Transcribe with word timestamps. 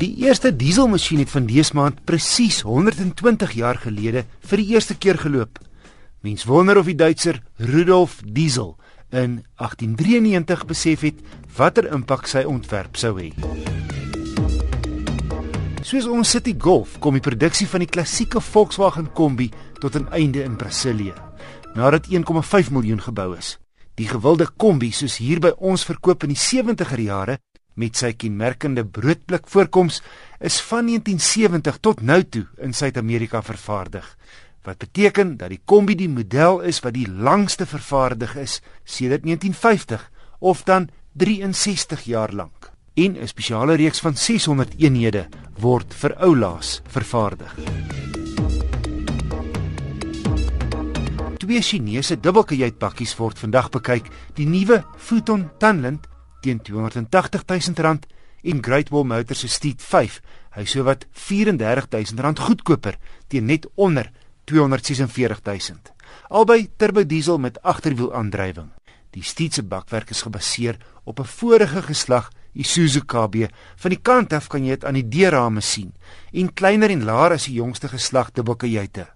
Die 0.00 0.14
eerste 0.24 0.48
dieselmasjien 0.56 1.20
het 1.20 1.28
van 1.28 1.44
dese 1.44 1.74
maand 1.76 1.98
presies 2.08 2.62
120 2.64 3.50
jaar 3.52 3.76
gelede 3.76 4.22
vir 4.48 4.60
die 4.62 4.70
eerste 4.72 4.94
keer 4.96 5.18
geloop. 5.20 5.58
Mens 6.24 6.46
wonder 6.48 6.78
of 6.80 6.88
die 6.88 6.96
Duitser 6.96 7.42
Rudolf 7.60 8.22
Diesel 8.24 8.78
in 9.10 9.42
1893 9.60 10.64
besef 10.70 11.04
het 11.04 11.20
watter 11.56 11.90
impak 11.92 12.24
sy 12.32 12.46
ontwerp 12.48 12.96
sou 12.96 13.12
hê. 13.18 13.28
Soos 15.84 16.08
ons 16.08 16.32
City 16.32 16.56
Golf 16.56 16.96
kom 17.04 17.18
die 17.18 17.24
produksie 17.24 17.68
van 17.68 17.84
die 17.84 17.92
klassieke 17.92 18.40
Volkswagen 18.40 19.12
Kombi 19.12 19.50
tot 19.84 20.00
'n 20.00 20.08
einde 20.16 20.42
in 20.42 20.56
Brasilië 20.56 21.12
nadat 21.74 22.08
1,5 22.08 22.70
miljoen 22.70 23.00
gebou 23.00 23.36
is. 23.36 23.58
Die 23.94 24.08
gewilde 24.08 24.48
Kombi 24.56 24.92
soos 24.92 25.16
hier 25.16 25.40
by 25.40 25.52
ons 25.58 25.84
verkoop 25.84 26.22
in 26.22 26.32
die 26.32 26.40
70er 26.40 27.00
jare 27.00 27.38
met 27.74 27.96
sy 27.96 28.12
kenmerkende 28.12 28.84
broodblik 28.84 29.48
voorkoms 29.48 30.02
is 30.40 30.60
van 30.60 30.86
1970 30.86 31.78
tot 31.80 32.00
nou 32.02 32.22
toe 32.24 32.46
in 32.58 32.72
Suid-Amerika 32.74 33.42
vervaardig. 33.42 34.16
Wat 34.62 34.78
beteken 34.78 35.36
dat 35.36 35.48
die 35.48 35.60
Kombi 35.64 35.94
die 35.96 36.08
model 36.08 36.60
is 36.60 36.80
wat 36.84 36.94
die 36.94 37.08
langste 37.08 37.66
vervaardig 37.66 38.36
is 38.36 38.60
sedert 38.84 39.24
1950 39.24 40.10
of 40.38 40.64
dan 40.64 40.88
63 41.12 42.02
jaar 42.04 42.32
lank. 42.32 42.70
En 42.94 43.16
'n 43.16 43.28
spesiale 43.28 43.74
reeks 43.74 44.00
van 44.00 44.16
600 44.16 44.74
eenhede 44.76 45.28
word 45.58 45.94
vir 45.94 46.14
oulaas 46.16 46.82
vervaardig. 46.86 47.54
Twee 51.36 51.62
Chinese 51.62 52.20
dubbelkajuitpakkies 52.20 53.16
word 53.16 53.38
vandag 53.38 53.70
bekyk, 53.70 54.06
die 54.34 54.46
nuwe 54.46 54.84
Futon 54.96 55.50
Tanland 55.58 56.06
teen 56.40 56.60
R280 56.60 57.44
000 57.76 57.98
en 58.42 58.62
Great 58.64 58.88
Wall 58.88 59.04
Motors 59.04 59.40
se 59.40 59.48
Steed 59.48 59.82
5, 59.82 60.20
hy 60.56 60.64
sou 60.64 60.84
wat 60.88 61.06
R34000 61.06 62.44
goedkoper 62.46 62.98
teen 63.28 63.46
net 63.46 63.68
onder 63.76 64.10
R246 64.50 65.44
000. 65.44 65.78
Albei 66.28 66.68
turbo 66.76 67.04
diesel 67.04 67.38
met 67.38 67.62
agterwielaandrywing. 67.62 68.70
Die 69.10 69.22
Steed 69.22 69.54
se 69.54 69.62
bakwerk 69.62 70.10
is 70.10 70.22
gebaseer 70.22 70.78
op 71.04 71.20
'n 71.20 71.24
vorige 71.24 71.82
geslag 71.82 72.30
Isuzu 72.52 73.00
KB. 73.06 73.48
Van 73.76 73.90
die 73.90 74.00
kant 74.02 74.32
af 74.32 74.48
kan 74.48 74.64
jy 74.64 74.70
dit 74.70 74.84
aan 74.84 74.94
die 74.94 75.08
deurrame 75.08 75.60
sien 75.60 75.92
en 76.32 76.52
kleiner 76.52 76.90
en 76.90 77.04
laer 77.04 77.32
as 77.32 77.44
die 77.44 77.54
jongste 77.54 77.88
geslag 77.88 78.32
dubbelkajuite. 78.32 79.06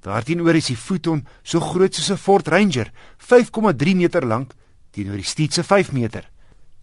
Daarteenoor 0.00 0.54
is 0.54 0.66
die 0.66 0.76
Futon 0.76 1.26
so 1.42 1.60
groot 1.60 1.94
soos 1.94 2.10
'n 2.10 2.16
Ford 2.16 2.48
Ranger, 2.48 2.92
5,3 3.18 3.94
meter 3.94 4.26
lank 4.26 4.54
teenoor 4.90 5.16
die 5.16 5.24
Steed 5.24 5.52
se 5.52 5.62
5 5.62 5.92
meter. 5.92 6.29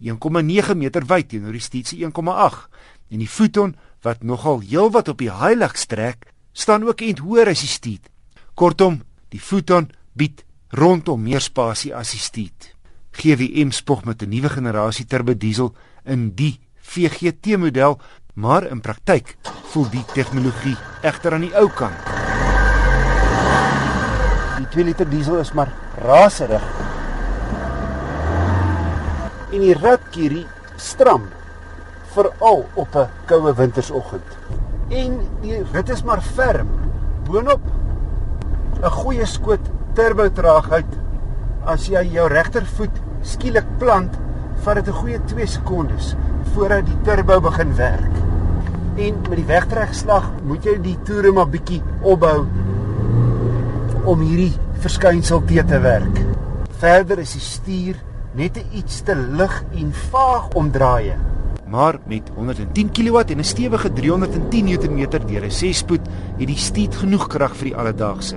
1,9 0.00 0.76
meter 0.78 1.06
wyd 1.06 1.28
teenoor 1.28 1.56
die 1.56 1.62
Steed 1.62 1.90
se 1.90 1.96
1,8 1.96 2.68
en 3.10 3.22
die 3.22 3.28
Futon 3.28 3.74
wat 4.06 4.22
nogal 4.22 4.60
heelwat 4.62 5.08
op 5.10 5.18
die 5.18 5.32
Hilux 5.32 5.86
trek, 5.90 6.30
staan 6.52 6.86
ook 6.86 7.02
ent 7.02 7.22
hoër 7.24 7.50
as 7.52 7.64
die 7.64 7.70
Steed. 7.70 8.10
Kortom, 8.54 9.02
die 9.32 9.40
Futon 9.42 9.90
bied 10.14 10.44
rondom 10.70 11.22
meer 11.22 11.42
spasie 11.42 11.94
as 11.94 12.12
die 12.14 12.22
Steed. 12.22 12.74
GWM 13.18 13.72
spog 13.74 14.04
met 14.04 14.22
'n 14.22 14.30
nuwe 14.30 14.48
generasie 14.48 15.06
turbo 15.06 15.34
diesel 15.34 15.74
in 16.04 16.34
die 16.34 16.60
VGT 16.80 17.56
model, 17.58 18.00
maar 18.34 18.66
in 18.66 18.80
praktyk 18.80 19.36
voel 19.72 19.90
die 19.90 20.04
tegnologie 20.14 20.76
egter 21.02 21.32
aan 21.32 21.40
die 21.40 21.56
ou 21.56 21.68
kant. 21.68 21.98
Die 24.58 24.68
2 24.68 24.84
liter 24.84 25.10
diesel 25.10 25.38
is 25.38 25.52
maar 25.52 25.72
raserig 25.98 26.87
en 29.52 29.60
die 29.64 29.74
ratkierie 29.74 30.46
stram 30.76 31.28
veral 32.14 32.64
op 32.74 32.96
'n 32.96 33.08
koue 33.26 33.54
wintersoggend. 33.54 34.28
En 34.88 35.20
die 35.40 35.62
rit 35.72 35.88
is 35.88 36.02
maar 36.02 36.22
ferm. 36.22 36.68
Boonop 37.24 37.60
'n 38.82 38.90
goeie 38.90 39.26
skoot 39.26 39.64
turbo 39.94 40.28
traagheid 40.28 40.86
as 41.64 41.88
jy 41.88 42.02
jou 42.12 42.28
regtervoet 42.28 43.00
skielik 43.22 43.66
plant, 43.78 44.14
vat 44.62 44.74
dit 44.74 44.88
'n 44.88 44.98
goeie 45.00 45.20
2 45.24 45.46
sekondes 45.46 46.16
voordat 46.54 46.86
die 46.86 47.00
turbo 47.02 47.40
begin 47.40 47.74
werk. 47.76 48.14
En 48.96 49.14
met 49.28 49.36
die 49.36 49.44
wegtrekslag 49.44 50.30
moet 50.42 50.64
jy 50.64 50.80
die 50.82 50.98
toere 51.02 51.32
maar 51.32 51.48
bietjie 51.48 51.82
opbou 52.02 52.46
om 54.04 54.20
hierdie 54.20 54.56
verskynsel 54.80 55.42
te 55.44 55.64
te 55.64 55.78
werk. 55.78 56.24
Verder 56.78 57.18
is 57.18 57.32
die 57.32 57.40
stuur 57.40 57.96
net 58.38 58.56
'n 58.56 58.78
iets 58.78 59.02
te 59.02 59.14
lig 59.14 59.64
en 59.74 59.92
vaag 60.10 60.48
omdraaie. 60.54 61.16
Maar 61.66 61.98
met 62.06 62.30
110 62.34 62.90
kW 62.90 63.16
en 63.16 63.38
'n 63.38 63.44
stewige 63.44 63.92
310 63.92 64.64
Nm 64.64 65.08
deur 65.26 65.44
'n 65.44 65.50
6-spoed 65.50 66.06
het 66.38 66.46
die 66.46 66.56
Steed 66.56 66.94
genoeg 66.94 67.26
krag 67.26 67.56
vir 67.56 67.64
die 67.64 67.76
alledaagse. 67.76 68.36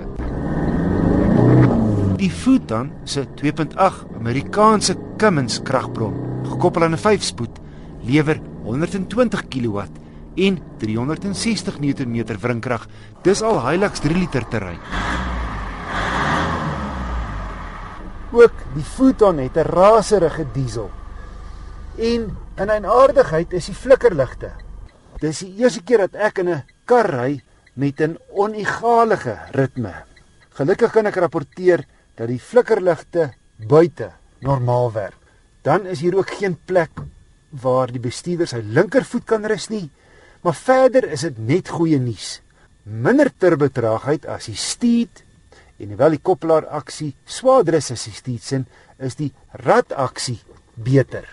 Die 2.16 2.30
Futon 2.30 2.90
se 3.04 3.26
2.8 3.34 4.06
Amerikaanse 4.18 4.96
Cummins 5.16 5.62
kragbron, 5.62 6.14
gekoppel 6.42 6.82
aan 6.82 6.92
'n 6.92 6.98
5-spoed, 6.98 7.60
lewer 8.04 8.40
120 8.62 9.48
kW 9.48 9.78
en 10.34 10.58
360 10.78 11.80
Nm 11.80 12.24
wrinkrag. 12.40 12.86
Dis 13.22 13.42
al 13.42 13.68
Hilux 13.68 14.00
3 14.00 14.16
liter 14.16 14.48
terrein. 14.48 14.78
Ook 18.32 18.52
die 18.72 18.84
Futon 18.84 19.38
het 19.38 19.56
'n 19.56 19.68
raserige 19.68 20.46
diesel. 20.52 20.90
En 21.96 22.36
in 22.56 22.68
'n 22.70 22.86
aardigheid 22.86 23.52
is 23.52 23.66
die 23.66 23.74
flikkerligte. 23.74 24.50
Dis 25.20 25.38
die 25.38 25.54
eerste 25.56 25.82
keer 25.82 25.98
dat 25.98 26.14
ek 26.14 26.38
in 26.38 26.48
'n 26.48 26.64
kar 26.84 27.10
ry 27.10 27.42
met 27.74 28.00
'n 28.00 28.18
onegalige 28.30 29.38
ritme. 29.50 29.94
Gelukkig 30.48 30.92
kan 30.92 31.06
ek 31.06 31.16
rapporteer 31.16 31.84
dat 32.14 32.28
die 32.28 32.40
flikkerligte 32.40 33.32
buite 33.56 34.10
normaal 34.38 34.92
werk. 34.92 35.16
Dan 35.62 35.86
is 35.86 36.00
hier 36.00 36.16
ook 36.16 36.30
geen 36.30 36.58
plek 36.64 36.90
waar 37.50 37.92
die 37.92 38.00
bestuurder 38.00 38.46
sy 38.46 38.62
linkervoet 38.64 39.24
kan 39.24 39.44
rus 39.44 39.68
nie. 39.68 39.90
Maar 40.42 40.54
verder 40.54 41.10
is 41.10 41.20
dit 41.20 41.38
net 41.38 41.68
goeie 41.68 41.98
nuus. 41.98 42.40
Minder 42.82 43.30
turbotraagheid 43.38 44.26
as 44.26 44.44
die 44.44 44.56
Steed 44.56 45.22
En 45.82 45.90
hoewel 45.90 46.14
die 46.14 46.22
koppelaar 46.22 46.68
aksie 46.70 47.10
swaarder 47.26 47.80
is 47.80 47.90
as 47.90 48.04
die 48.06 48.14
Steedsin, 48.14 48.66
is 49.02 49.16
die 49.18 49.32
rad 49.66 49.90
aksie 49.98 50.38
beter. 50.78 51.26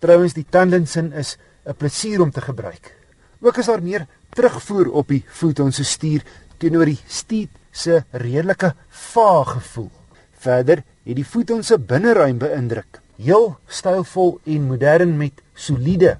Trouwens 0.00 0.36
die 0.36 0.46
Tandensin 0.48 1.12
is 1.12 1.36
'n 1.66 1.74
plesier 1.76 2.22
om 2.22 2.30
te 2.30 2.40
gebruik. 2.40 2.94
Ook 3.40 3.58
is 3.58 3.66
daar 3.66 3.82
meer 3.82 4.06
terugvoer 4.30 4.90
op 4.92 5.08
die 5.08 5.24
Futon 5.28 5.72
se 5.72 5.84
stuur 5.84 6.22
teenoor 6.58 6.84
die 6.84 7.00
Steed 7.06 7.50
se 7.70 8.04
redelike 8.12 8.74
vaag 8.88 9.52
gevoel. 9.52 9.90
Verder 10.38 10.82
het 11.04 11.16
die 11.16 11.24
Futon 11.24 11.62
se 11.62 11.78
binneruim 11.78 12.38
beïndruk. 12.38 13.00
Heel 13.16 13.58
stylvol 13.66 14.40
en 14.44 14.62
modern 14.62 15.16
met 15.16 15.42
soliede 15.54 16.18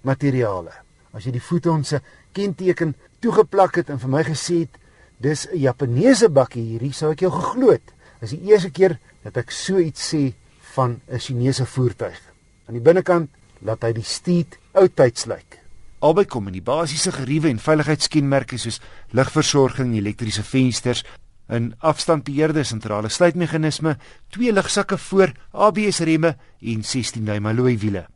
materiale. 0.00 0.72
As 1.12 1.24
jy 1.24 1.32
die 1.32 1.40
Futon 1.40 1.84
se 1.84 2.00
kenteken 2.32 2.94
toegeplak 3.20 3.76
het 3.76 3.90
en 3.90 3.98
vir 3.98 4.10
my 4.10 4.22
gesê 4.24 4.60
het 4.60 4.76
Dis 5.18 5.48
'n 5.50 5.58
Japaneese 5.58 6.28
bakkie 6.30 6.62
hierdie 6.62 6.92
sou 6.92 7.10
ek 7.10 7.20
jou 7.20 7.30
geglo 7.30 7.72
het. 7.72 7.94
Dis 8.20 8.30
die 8.30 8.50
eerste 8.50 8.70
keer 8.70 8.98
dat 9.24 9.36
ek 9.36 9.50
so 9.50 9.78
iets 9.78 10.14
sê 10.14 10.32
van 10.74 11.00
'n 11.10 11.18
Chinese 11.18 11.66
voertuig. 11.66 12.20
Aan 12.68 12.74
die 12.74 12.82
binnekant 12.82 13.30
laat 13.60 13.82
hy 13.82 13.92
die 13.92 14.04
Steed 14.04 14.58
oudtyds 14.72 15.26
lyk. 15.26 15.58
Albei 15.98 16.24
kom 16.24 16.46
in 16.46 16.52
die 16.52 16.62
basiese 16.62 17.10
geriewe 17.12 17.48
en 17.48 17.58
veiligheidskenmerke 17.58 18.58
soos 18.58 18.80
ligversorging, 19.10 19.96
elektriese 19.96 20.42
vensters, 20.42 21.04
'n 21.48 21.74
afstandbeheerde 21.78 22.62
sentrale 22.64 23.08
sluitmeganisme, 23.08 23.96
twee 24.28 24.52
ligsakke 24.52 24.98
voor, 24.98 25.32
ABS 25.50 25.98
remme 25.98 26.36
en 26.60 26.84
16 26.84 27.24
duim 27.24 27.46
alloy 27.46 27.78
wiele. 27.78 28.06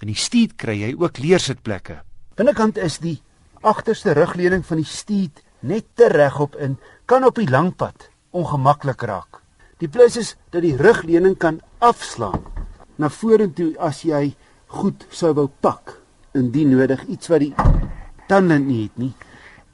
In 0.00 0.08
die 0.08 0.16
Steed 0.16 0.56
kry 0.56 0.80
jy 0.80 0.94
ook 0.98 1.18
leersitplekke. 1.18 2.02
Binnekant 2.34 2.76
is 2.76 2.98
die 2.98 3.20
agterste 3.62 4.12
rugleuning 4.12 4.66
van 4.66 4.76
die 4.76 4.86
Steed 4.86 5.42
net 5.60 5.86
te 5.94 6.08
regop 6.08 6.56
in 6.56 6.78
kan 7.06 7.24
op 7.24 7.36
die 7.40 7.48
lang 7.50 7.72
pad 7.76 8.08
ongemaklik 8.30 9.02
raak. 9.02 9.40
Die 9.80 9.88
plus 9.88 10.16
is 10.16 10.36
dat 10.52 10.62
die 10.62 10.76
rugleuning 10.76 11.36
kan 11.38 11.60
afslaan 11.78 12.42
na 13.00 13.08
vorentoe 13.08 13.72
as 13.80 14.02
jy 14.04 14.34
goed 14.66 15.06
sou 15.10 15.32
wou 15.34 15.48
pak 15.60 15.96
indien 16.36 16.70
nodig 16.76 17.02
iets 17.08 17.30
wat 17.32 17.42
die 17.42 17.54
tande 18.28 18.58
nie 18.60 18.84
het 18.84 18.98
nie. 19.00 19.14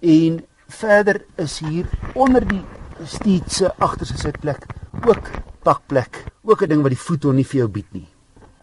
En 0.00 0.40
verder 0.68 1.22
is 1.42 1.58
hier 1.58 1.90
onder 2.14 2.46
die 2.46 2.62
steed 3.04 3.50
se 3.52 3.70
agterste 3.82 4.18
sitplek 4.18 4.66
ook 5.06 5.30
pakplek, 5.66 6.24
ook 6.42 6.62
'n 6.62 6.68
ding 6.68 6.82
wat 6.82 6.94
die 6.94 7.04
voet 7.06 7.24
on 7.24 7.36
nie 7.36 7.44
vir 7.44 7.58
jou 7.58 7.68
bied 7.68 7.92
nie. 7.92 8.08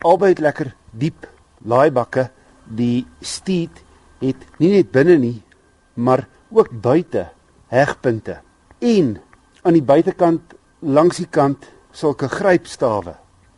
Albei 0.02 0.30
het 0.30 0.40
lekker 0.40 0.76
diep 0.92 1.28
laaibakke. 1.66 2.30
Die 2.66 3.06
steed 3.20 3.84
het 4.20 4.36
nie 4.58 4.72
net 4.72 4.92
binne 4.92 5.18
nie, 5.18 5.44
maar 5.94 6.28
ook 6.54 6.70
buite 6.82 7.28
hegpunte 7.74 8.40
en 8.80 9.16
aan 9.64 9.74
die 9.74 9.86
buitekant 9.86 10.54
langs 10.80 11.18
die 11.18 11.30
kant 11.30 11.66
sulke 11.92 12.30
grypstawe 12.30 13.16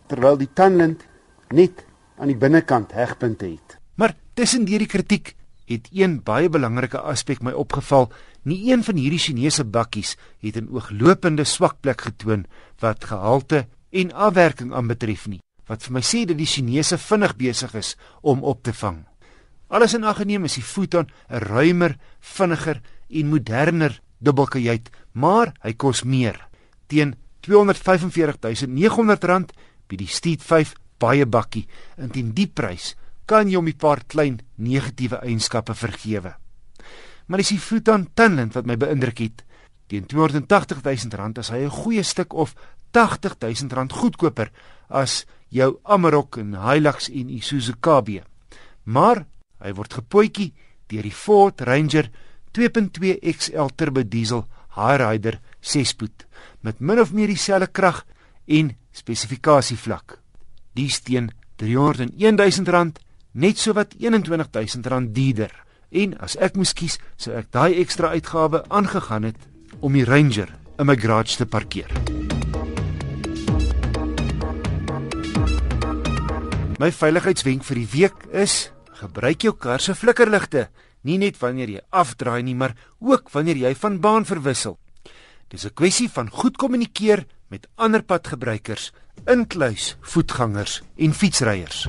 terwyl 0.08 0.38
die 0.40 0.52
tanlint 0.54 1.04
net 1.52 1.86
aan 2.18 2.32
die 2.32 2.40
binnekant 2.40 2.94
hegpunte 2.96 3.48
het. 3.50 3.78
Maar 3.96 4.16
tussen 4.34 4.68
hierdie 4.68 4.88
kritiek 4.88 5.36
het 5.66 5.90
een 5.92 6.20
baie 6.24 6.50
belangrike 6.50 7.00
aspek 7.02 7.42
my 7.42 7.52
opgeval. 7.58 8.12
Nie 8.46 8.72
een 8.72 8.84
van 8.86 9.00
hierdie 9.02 9.20
Chinese 9.20 9.66
bakkies 9.66 10.16
het 10.40 10.56
'n 10.58 10.70
ooglopende 10.70 11.44
swak 11.44 11.82
plek 11.82 12.02
getoon 12.02 12.46
wat 12.80 13.04
gehalte 13.04 13.68
en 13.90 14.14
afwerking 14.14 14.74
aanbetref 14.74 15.28
nie. 15.28 15.42
Wat 15.66 15.84
vir 15.84 15.94
my 15.94 16.02
sê 16.02 16.26
dat 16.26 16.38
die 16.38 16.46
Chinese 16.46 16.98
vinnig 16.98 17.36
besig 17.36 17.74
is 17.74 17.98
om 18.22 18.44
op 18.44 18.64
te 18.64 18.74
vang. 18.74 19.06
Alles 19.76 19.92
in 19.92 20.08
ag 20.08 20.22
geneem 20.22 20.46
is 20.48 20.54
die 20.56 20.64
Futon 20.64 21.10
'n 21.28 21.44
ruimer, 21.52 22.00
vinniger 22.20 22.82
en 23.10 23.28
moderner 23.28 24.02
dubbelkajuit, 24.20 24.90
maar 25.12 25.54
hy 25.62 25.74
kos 25.74 26.04
meer. 26.04 26.48
Teen 26.88 27.16
R245.900 27.42 29.52
by 29.88 29.96
die 29.96 30.08
Steed 30.08 30.44
5 30.44 30.74
baie 30.98 31.26
bakkie. 31.26 31.68
En 31.98 32.10
teen 32.10 32.34
die 32.34 32.48
prys 32.48 32.96
kan 33.26 33.50
jy 33.50 33.56
hom 33.56 33.68
'n 33.68 33.78
paar 33.78 34.04
klein 34.08 34.40
negatiewe 34.56 35.20
eienskappe 35.22 35.76
vergewe. 35.76 36.36
Maar 37.26 37.38
dis 37.38 37.50
die 37.50 37.60
Futon 37.60 38.10
Tunland 38.14 38.54
wat 38.54 38.66
my 38.66 38.78
beïndruk 38.78 39.20
het. 39.20 39.44
Teen 39.88 40.06
R280.000 40.06 41.38
is 41.38 41.50
hy 41.50 41.66
'n 41.66 41.70
goeie 41.70 42.04
stuk 42.04 42.34
of 42.34 42.56
R80000 42.94 43.92
goedkoper 43.92 44.52
as 44.90 45.26
jou 45.50 45.80
Amarok 45.84 46.38
en 46.38 46.54
Hilux 46.54 47.10
en 47.10 47.30
Isuzu 47.30 47.74
KB. 47.82 48.24
Maar 48.84 49.26
hy 49.64 49.72
word 49.78 49.98
gepootjie 50.00 50.52
deur 50.92 51.06
die 51.06 51.16
Ford 51.16 51.62
Ranger 51.62 52.10
2.2 52.56 53.20
XL 53.22 53.74
turbo 53.76 54.04
diesel 54.04 54.46
high 54.76 55.00
rider 55.02 55.40
6-spoed 55.64 56.26
met 56.62 56.80
min 56.80 57.00
of 57.00 57.14
meer 57.14 57.32
dieselfde 57.32 57.72
krag 57.72 58.04
en 58.46 58.76
spesifikasie 58.96 59.78
vlak. 59.78 60.20
Die 60.76 60.90
steen 60.90 61.32
R301000 61.62 63.00
net 63.36 63.58
so 63.60 63.74
wat 63.74 63.96
R21000 63.96 65.12
duurder. 65.12 65.52
En 65.92 66.16
as 66.20 66.36
ek 66.36 66.56
moes 66.60 66.74
kies, 66.76 66.98
sou 67.18 67.36
ek 67.36 67.52
daai 67.56 67.80
ekstra 67.80 68.12
uitgawe 68.16 68.66
aangegaan 68.70 69.30
het 69.32 69.40
om 69.80 69.94
die 69.96 70.06
Ranger 70.08 70.52
in 70.80 70.88
my 70.90 70.96
garage 71.00 71.38
te 71.40 71.46
parkeer. 71.48 71.92
My 76.80 76.92
veiligheidswenk 76.92 77.64
vir 77.64 77.80
die 77.80 77.90
week 77.94 78.26
is: 78.36 78.75
gebruik 79.02 79.46
jou 79.46 79.54
kar 79.54 79.82
se 79.84 79.96
flikkerligte 79.96 80.70
nie 81.06 81.20
net 81.22 81.38
wanneer 81.42 81.70
jy 81.70 81.82
afdraai 81.94 82.42
nie, 82.44 82.56
maar 82.56 82.76
ook 83.00 83.30
wanneer 83.34 83.62
jy 83.62 83.74
van 83.76 84.00
baan 84.02 84.26
verwissel. 84.26 84.80
Dis 85.50 85.66
'n 85.66 85.74
kwessie 85.74 86.10
van 86.10 86.30
goed 86.30 86.58
kommunikeer 86.58 87.26
met 87.50 87.68
ander 87.76 88.02
padgebruikers, 88.04 88.92
inkluis 89.28 89.98
voetgangers 90.02 90.82
en 90.98 91.14
fietsryers. 91.14 91.88